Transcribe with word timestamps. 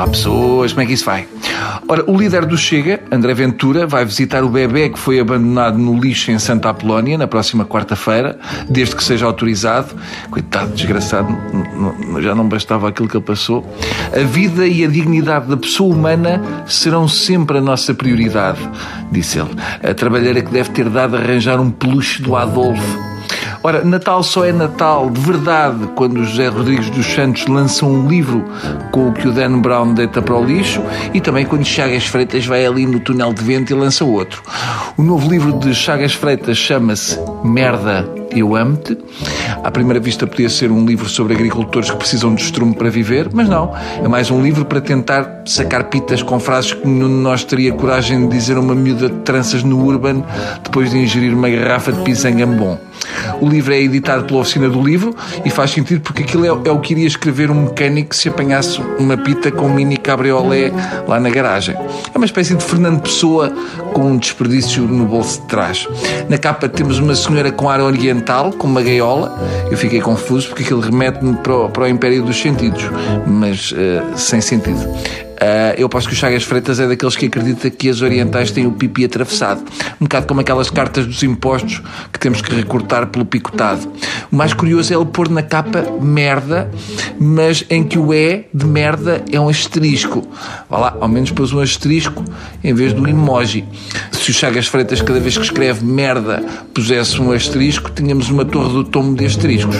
Olá 0.00 0.08
pessoas, 0.08 0.72
como 0.72 0.82
é 0.82 0.86
que 0.86 0.94
isso 0.94 1.04
vai? 1.04 1.28
Ora, 1.86 2.10
o 2.10 2.16
líder 2.16 2.46
do 2.46 2.56
Chega, 2.56 3.02
André 3.12 3.34
Ventura, 3.34 3.86
vai 3.86 4.02
visitar 4.02 4.42
o 4.42 4.48
bebê 4.48 4.88
que 4.88 4.98
foi 4.98 5.20
abandonado 5.20 5.76
no 5.76 6.00
lixo 6.00 6.30
em 6.30 6.38
Santa 6.38 6.70
Apolónia 6.70 7.18
na 7.18 7.26
próxima 7.26 7.66
quarta-feira, 7.66 8.38
desde 8.66 8.96
que 8.96 9.04
seja 9.04 9.26
autorizado. 9.26 9.94
Coitado, 10.30 10.72
desgraçado, 10.72 11.36
já 12.22 12.34
não 12.34 12.48
bastava 12.48 12.88
aquilo 12.88 13.10
que 13.10 13.16
ele 13.18 13.24
passou. 13.24 13.62
A 14.10 14.24
vida 14.24 14.66
e 14.66 14.86
a 14.86 14.88
dignidade 14.88 15.48
da 15.48 15.56
pessoa 15.58 15.94
humana 15.94 16.42
serão 16.66 17.06
sempre 17.06 17.58
a 17.58 17.60
nossa 17.60 17.92
prioridade, 17.92 18.66
disse 19.12 19.38
ele. 19.38 19.50
A 19.82 19.92
trabalheira 19.92 20.40
que 20.40 20.50
deve 20.50 20.70
ter 20.70 20.88
dado 20.88 21.14
a 21.14 21.20
arranjar 21.20 21.60
um 21.60 21.70
peluche 21.70 22.22
do 22.22 22.34
Adolfo 22.34 23.09
Ora, 23.62 23.84
Natal 23.84 24.22
só 24.22 24.44
é 24.44 24.52
Natal 24.52 25.10
de 25.10 25.20
verdade 25.20 25.86
quando 25.94 26.24
José 26.24 26.48
Rodrigues 26.48 26.88
dos 26.90 27.06
Santos 27.06 27.46
lança 27.46 27.84
um 27.84 28.08
livro 28.08 28.44
com 28.90 29.08
o 29.08 29.12
que 29.12 29.28
o 29.28 29.32
Dan 29.32 29.60
Brown 29.60 29.92
deita 29.92 30.22
para 30.22 30.34
o 30.34 30.44
lixo 30.44 30.82
e 31.12 31.20
também 31.20 31.44
quando 31.44 31.64
Chagas 31.64 32.06
Freitas 32.06 32.46
vai 32.46 32.64
ali 32.64 32.86
no 32.86 33.00
túnel 33.00 33.34
de 33.34 33.42
vento 33.42 33.70
e 33.70 33.74
lança 33.74 34.04
outro. 34.04 34.42
O 34.96 35.02
novo 35.02 35.30
livro 35.30 35.52
de 35.58 35.74
Chagas 35.74 36.14
Freitas 36.14 36.56
chama-se 36.56 37.18
Merda 37.44 38.19
eu 38.32 38.56
Amo-te. 38.56 38.96
À 39.62 39.70
primeira 39.70 40.00
vista 40.00 40.26
podia 40.26 40.48
ser 40.48 40.70
um 40.70 40.84
livro 40.84 41.08
sobre 41.08 41.34
agricultores 41.34 41.90
que 41.90 41.96
precisam 41.96 42.34
de 42.34 42.42
estrume 42.42 42.74
para 42.74 42.90
viver, 42.90 43.28
mas 43.32 43.48
não. 43.48 43.72
É 44.02 44.08
mais 44.08 44.30
um 44.30 44.42
livro 44.42 44.64
para 44.64 44.80
tentar 44.80 45.42
sacar 45.46 45.84
pitas 45.84 46.22
com 46.22 46.38
frases 46.38 46.72
que 46.72 46.86
nenhum 46.86 47.08
de 47.08 47.22
nós 47.22 47.44
teria 47.44 47.72
coragem 47.72 48.28
de 48.28 48.36
dizer 48.36 48.56
a 48.56 48.60
uma 48.60 48.74
miúda 48.74 49.08
de 49.08 49.16
tranças 49.20 49.62
no 49.62 49.84
Urban 49.84 50.22
depois 50.62 50.90
de 50.90 50.98
ingerir 50.98 51.34
uma 51.34 51.48
garrafa 51.48 51.92
de 51.92 52.00
pisangambon. 52.02 52.78
O 53.40 53.48
livro 53.48 53.72
é 53.72 53.80
editado 53.80 54.24
pela 54.24 54.40
Oficina 54.40 54.68
do 54.68 54.82
Livro 54.82 55.14
e 55.44 55.50
faz 55.50 55.70
sentido 55.70 56.00
porque 56.00 56.22
aquilo 56.22 56.44
é, 56.44 56.48
é, 56.48 56.70
o 56.70 56.78
que 56.80 56.92
iria 56.92 57.06
escrever 57.06 57.50
um 57.50 57.62
mecânico 57.62 58.14
se 58.14 58.28
apanhasse 58.28 58.80
uma 58.98 59.16
pita 59.16 59.50
com 59.50 59.66
um 59.66 59.74
mini 59.74 59.96
cabriolé 59.96 60.70
lá 61.06 61.18
na 61.18 61.30
garagem. 61.30 61.74
É 62.12 62.16
uma 62.16 62.26
espécie 62.26 62.54
de 62.54 62.62
Fernando 62.62 63.00
Pessoa 63.00 63.50
com 63.92 64.12
um 64.12 64.18
desperdício 64.18 64.82
no 64.82 65.06
bolso 65.06 65.40
de 65.40 65.46
trás. 65.46 65.88
Na 66.28 66.38
capa 66.38 66.68
temos 66.68 66.98
uma 66.98 67.14
senhora 67.14 67.50
com 67.50 67.68
ar 67.68 67.80
oriental, 67.80 68.19
com 68.52 68.66
uma 68.66 68.82
gaiola. 68.82 69.38
Eu 69.70 69.76
fiquei 69.76 70.00
confuso 70.00 70.48
porque 70.48 70.62
aquilo 70.62 70.80
remete-me 70.80 71.36
para, 71.36 71.68
para 71.68 71.84
o 71.84 71.88
Império 71.88 72.22
dos 72.22 72.40
Sentidos, 72.40 72.84
mas 73.26 73.72
uh, 73.72 74.16
sem 74.16 74.40
sentido. 74.40 74.86
Uh, 75.40 75.72
eu 75.78 75.88
posso 75.88 76.06
que 76.06 76.12
o 76.12 76.16
Chagas 76.16 76.42
Freitas 76.42 76.78
é 76.80 76.86
daqueles 76.86 77.16
que 77.16 77.24
acredita 77.24 77.70
que 77.70 77.88
as 77.88 78.02
orientais 78.02 78.50
têm 78.50 78.66
o 78.66 78.72
pipi 78.72 79.06
atravessado. 79.06 79.62
Um 79.98 80.04
bocado 80.04 80.26
como 80.26 80.42
aquelas 80.42 80.68
cartas 80.68 81.06
dos 81.06 81.22
impostos 81.22 81.80
que 82.12 82.18
temos 82.18 82.42
que 82.42 82.54
recortar 82.54 83.06
pelo 83.06 83.24
picotado. 83.24 83.90
O 84.30 84.36
mais 84.36 84.52
curioso 84.52 84.92
é 84.92 84.96
ele 84.96 85.06
pôr 85.06 85.30
na 85.30 85.42
capa 85.42 85.82
merda, 85.98 86.70
mas 87.18 87.64
em 87.70 87.82
que 87.82 87.98
o 87.98 88.12
E 88.12 88.44
de 88.52 88.66
merda 88.66 89.24
é 89.32 89.40
um 89.40 89.48
asterisco. 89.48 90.26
Vá 90.68 90.78
lá, 90.78 90.96
ao 91.00 91.08
menos 91.08 91.30
pôs 91.30 91.54
um 91.54 91.60
asterisco 91.60 92.22
em 92.62 92.74
vez 92.74 92.92
do 92.92 93.08
emoji. 93.08 93.64
Se 94.12 94.30
o 94.30 94.34
Chagas 94.34 94.66
Freitas, 94.66 95.00
cada 95.00 95.20
vez 95.20 95.38
que 95.38 95.44
escreve 95.44 95.82
merda, 95.82 96.44
pusesse 96.74 97.18
um 97.18 97.32
asterisco, 97.32 97.90
tínhamos 97.90 98.28
uma 98.28 98.44
torre 98.44 98.74
do 98.74 98.84
tomo 98.84 99.16
de 99.16 99.24
asteriscos. 99.24 99.76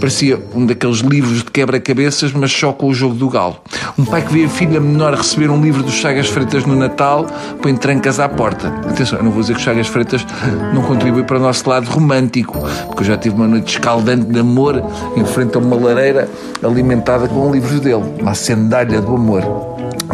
Parecia 0.00 0.42
um 0.54 0.64
daqueles 0.64 1.00
livros 1.00 1.44
de 1.44 1.50
quebra-cabeças, 1.50 2.32
mas 2.32 2.50
só 2.50 2.72
com 2.72 2.88
o 2.88 2.94
jogo 2.94 3.14
do 3.14 3.28
galo. 3.28 3.60
Um 3.98 4.04
pai 4.06 4.22
que 4.22 4.32
vê 4.32 4.44
a 4.44 4.48
filha 4.48 4.80
menor 4.94 5.14
receber 5.14 5.50
um 5.50 5.60
livro 5.60 5.82
dos 5.82 5.94
Chagas 5.94 6.28
Freitas 6.28 6.64
no 6.64 6.76
Natal, 6.76 7.26
põe 7.60 7.74
trancas 7.74 8.20
à 8.20 8.28
porta. 8.28 8.68
Atenção, 8.88 9.18
eu 9.18 9.24
não 9.24 9.32
vou 9.32 9.40
dizer 9.40 9.54
que 9.54 9.60
o 9.60 9.62
Chagas 9.62 9.88
Freitas 9.88 10.24
não 10.72 10.82
contribui 10.82 11.24
para 11.24 11.36
o 11.36 11.40
nosso 11.40 11.68
lado 11.68 11.90
romântico, 11.90 12.60
porque 12.86 13.02
eu 13.02 13.06
já 13.06 13.16
tive 13.16 13.34
uma 13.34 13.48
noite 13.48 13.76
escaldante 13.76 14.26
de 14.26 14.38
amor 14.38 14.80
em 15.16 15.24
frente 15.24 15.56
a 15.56 15.58
uma 15.58 15.74
lareira 15.74 16.28
alimentada 16.62 17.26
com 17.26 17.50
livros 17.50 17.80
dele, 17.80 18.04
uma 18.20 18.34
sandália 18.34 19.00
do 19.00 19.16
amor. 19.16 19.42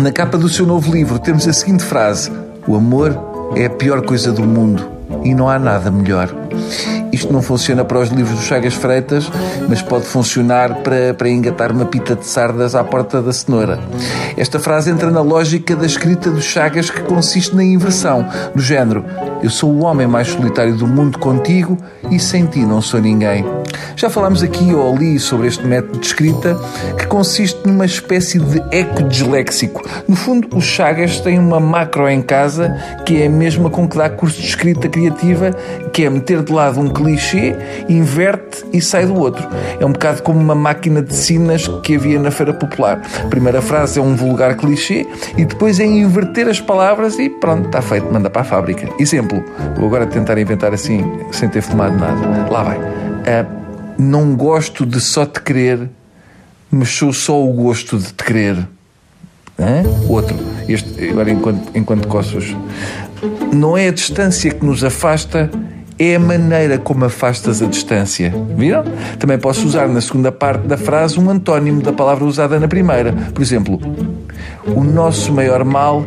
Na 0.00 0.10
capa 0.10 0.38
do 0.38 0.48
seu 0.48 0.64
novo 0.64 0.90
livro 0.90 1.18
temos 1.18 1.46
a 1.46 1.52
seguinte 1.52 1.84
frase: 1.84 2.32
O 2.66 2.74
amor 2.74 3.14
é 3.54 3.66
a 3.66 3.70
pior 3.70 4.00
coisa 4.00 4.32
do 4.32 4.42
mundo 4.42 4.88
e 5.22 5.34
não 5.34 5.46
há 5.46 5.58
nada 5.58 5.90
melhor. 5.90 6.30
Isto 7.12 7.32
não 7.32 7.43
funciona 7.43 7.84
para 7.84 7.98
os 7.98 8.10
livros 8.10 8.38
do 8.38 8.43
Chagas 8.43 8.75
Freitas, 8.75 9.31
mas 9.69 9.82
pode 9.82 10.04
funcionar 10.04 10.76
para, 10.76 11.15
para 11.15 11.28
engatar 11.28 11.72
uma 11.72 11.84
pita 11.84 12.15
de 12.15 12.26
sardas 12.26 12.75
à 12.75 12.84
porta 12.84 13.21
da 13.21 13.32
cenoura. 13.32 13.78
Esta 14.37 14.59
frase 14.59 14.91
entra 14.91 15.10
na 15.10 15.20
lógica 15.20 15.75
da 15.75 15.87
escrita 15.87 16.31
dos 16.31 16.44
Chagas 16.44 16.91
que 16.91 17.03
consiste 17.03 17.54
na 17.54 17.65
inversão, 17.65 18.26
do 18.54 18.62
género 18.62 19.04
eu 19.43 19.49
sou 19.49 19.70
o 19.72 19.84
homem 19.84 20.06
mais 20.06 20.28
solitário 20.28 20.75
do 20.76 20.87
mundo 20.87 21.19
contigo 21.19 21.78
e 22.10 22.19
sem 22.19 22.44
ti 22.44 22.60
não 22.60 22.82
sou 22.82 23.00
ninguém. 23.00 23.44
Já 23.97 24.10
falámos 24.10 24.43
aqui 24.43 24.75
ou 24.75 24.94
ali 24.94 25.19
sobre 25.19 25.47
este 25.47 25.66
método 25.66 25.99
de 25.99 26.06
escrita 26.06 26.59
que 26.99 27.06
consiste 27.06 27.59
numa 27.66 27.87
espécie 27.87 28.38
de 28.38 28.62
eco 28.70 29.03
disléxico. 29.04 29.82
No 30.06 30.15
fundo, 30.15 30.49
os 30.54 30.65
Chagas 30.65 31.20
têm 31.20 31.38
uma 31.38 31.59
macro 31.59 32.09
em 32.09 32.20
casa 32.20 32.76
que 33.06 33.22
é 33.22 33.26
a 33.26 33.31
mesma 33.31 33.70
com 33.70 33.88
que 33.88 33.97
dá 33.97 34.10
curso 34.10 34.41
de 34.41 34.47
escrita 34.47 34.88
criativa, 34.88 35.53
que 35.93 36.04
é 36.04 36.10
meter 36.10 36.43
de 36.43 36.53
lado 36.53 36.78
um 36.78 36.88
clichê, 37.00 37.56
inverte 37.88 38.62
e 38.72 38.81
sai 38.81 39.06
do 39.06 39.19
outro. 39.19 39.49
É 39.81 39.87
um 39.87 39.93
bocado 39.93 40.22
como 40.22 40.38
uma 40.38 40.55
máquina 40.55 41.00
de 41.00 41.15
sinas 41.15 41.66
que 41.83 41.97
havia 41.97 42.21
na 42.21 42.31
Feira 42.31 42.53
Popular. 42.53 43.00
A 43.25 43.28
primeira 43.28 43.62
frase 43.62 43.99
é 43.99 44.03
um 44.03 44.15
vulgar 44.15 44.55
clichê 44.56 45.06
e 45.37 45.47
depois 45.47 45.81
é 45.81 45.87
inverter 45.87 46.47
as 46.47 46.61
palavras 46.61 47.19
e 47.19 47.31
pronto, 47.31 47.66
está 47.66 47.81
feito, 47.81 48.12
manda 48.12 48.28
para 48.28 48.43
a 48.43 48.44
fábrica. 48.44 48.87
Exemplo, 48.99 49.43
vou 49.77 49.87
agora 49.87 50.06
tentar 50.06 50.37
inventar 50.37 50.75
assim, 50.75 51.03
sem 51.33 51.49
ter 51.49 51.62
fumado 51.62 51.97
nada. 51.97 52.50
Lá 52.50 52.62
vai. 52.62 52.78
Uh, 52.78 53.61
não 53.99 54.37
gosto 54.37 54.84
de 54.84 55.00
só 55.00 55.25
te 55.25 55.41
querer, 55.41 55.88
mas 56.71 56.91
sou 56.91 57.12
só 57.12 57.43
o 57.43 57.50
gosto 57.53 57.99
de 57.99 58.12
te 58.12 58.25
querer. 58.25 58.56
Hã? 59.59 59.82
Outro, 60.06 60.37
este, 60.69 61.09
agora 61.09 61.31
enquanto, 61.31 61.71
enquanto 61.75 62.09
coços. 62.09 62.55
Não 63.53 63.77
é 63.77 63.88
a 63.88 63.91
distância 63.91 64.50
que 64.50 64.65
nos 64.65 64.82
afasta, 64.82 65.50
é 66.00 66.16
a 66.16 66.19
maneira 66.19 66.78
como 66.78 67.05
afastas 67.05 67.61
a 67.62 67.66
distância. 67.66 68.33
Viram? 68.56 68.84
Também 69.19 69.38
posso 69.38 69.66
usar 69.66 69.87
na 69.87 70.00
segunda 70.00 70.33
parte 70.33 70.66
da 70.66 70.78
frase 70.78 71.21
um 71.21 71.28
antónimo 71.28 71.83
da 71.83 71.93
palavra 71.93 72.25
usada 72.25 72.59
na 72.59 72.66
primeira. 72.66 73.12
Por 73.12 73.43
exemplo, 73.43 73.78
o 74.66 74.83
nosso 74.83 75.33
maior 75.33 75.62
mal 75.62 76.05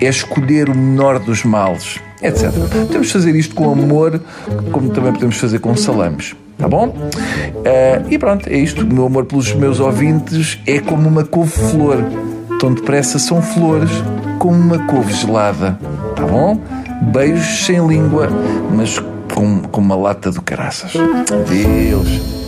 é 0.00 0.08
escolher 0.08 0.70
o 0.70 0.74
menor 0.74 1.18
dos 1.18 1.44
males 1.44 2.00
etc. 2.22 2.50
Podemos 2.86 3.10
fazer 3.10 3.34
isto 3.36 3.54
com 3.54 3.70
amor, 3.70 4.20
como 4.72 4.90
também 4.90 5.12
podemos 5.12 5.36
fazer 5.36 5.58
com 5.58 5.76
salames. 5.76 6.34
Tá 6.58 6.66
bom? 6.66 6.88
Uh, 6.88 8.10
e 8.10 8.18
pronto, 8.18 8.48
é 8.48 8.56
isto. 8.56 8.82
O 8.82 8.86
meu 8.86 9.06
amor 9.06 9.26
pelos 9.26 9.52
meus 9.54 9.78
ouvintes 9.78 10.58
é 10.66 10.80
como 10.80 11.06
uma 11.08 11.24
couve-flor. 11.24 11.98
Tão 12.58 12.72
depressa 12.72 13.18
são 13.18 13.42
flores 13.42 13.90
como 14.38 14.54
uma 14.54 14.78
couve 14.86 15.12
gelada. 15.12 15.78
Tá 16.14 16.26
bom? 16.26 16.58
Beijos 17.12 17.66
sem 17.66 17.86
língua, 17.86 18.30
mas 18.74 18.98
com, 19.36 19.60
com 19.60 19.80
uma 19.82 19.94
lata 19.94 20.30
de 20.32 20.40
caraças. 20.40 20.92
Deus. 21.46 22.45